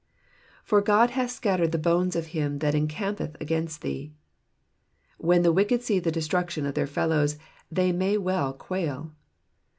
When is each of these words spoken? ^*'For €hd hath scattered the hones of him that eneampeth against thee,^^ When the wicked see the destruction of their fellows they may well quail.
^*'For 0.67 0.81
€hd 0.81 1.11
hath 1.11 1.29
scattered 1.29 1.71
the 1.71 1.87
hones 1.91 2.15
of 2.15 2.25
him 2.33 2.57
that 2.57 2.73
eneampeth 2.73 3.39
against 3.39 3.83
thee,^^ 3.83 4.13
When 5.23 5.43
the 5.43 5.53
wicked 5.53 5.83
see 5.83 5.99
the 5.99 6.11
destruction 6.11 6.65
of 6.65 6.73
their 6.73 6.87
fellows 6.87 7.37
they 7.71 7.91
may 7.91 8.17
well 8.17 8.51
quail. 8.51 9.11